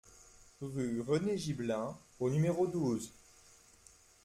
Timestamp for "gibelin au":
1.37-2.31